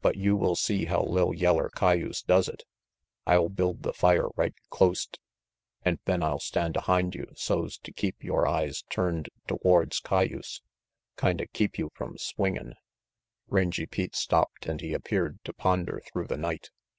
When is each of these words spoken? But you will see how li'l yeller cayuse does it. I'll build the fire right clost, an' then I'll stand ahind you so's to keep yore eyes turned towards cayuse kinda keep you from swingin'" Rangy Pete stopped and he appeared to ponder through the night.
But 0.00 0.16
you 0.16 0.34
will 0.34 0.56
see 0.56 0.86
how 0.86 1.02
li'l 1.02 1.34
yeller 1.34 1.68
cayuse 1.68 2.22
does 2.22 2.48
it. 2.48 2.62
I'll 3.26 3.50
build 3.50 3.82
the 3.82 3.92
fire 3.92 4.28
right 4.34 4.54
clost, 4.70 5.18
an' 5.82 5.98
then 6.06 6.22
I'll 6.22 6.40
stand 6.40 6.74
ahind 6.74 7.14
you 7.14 7.30
so's 7.36 7.76
to 7.80 7.92
keep 7.92 8.24
yore 8.24 8.46
eyes 8.46 8.84
turned 8.88 9.28
towards 9.46 10.00
cayuse 10.00 10.62
kinda 11.18 11.46
keep 11.48 11.78
you 11.78 11.90
from 11.92 12.16
swingin'" 12.16 12.76
Rangy 13.48 13.84
Pete 13.84 14.16
stopped 14.16 14.64
and 14.64 14.80
he 14.80 14.94
appeared 14.94 15.44
to 15.44 15.52
ponder 15.52 16.00
through 16.10 16.28
the 16.28 16.38
night. 16.38 16.70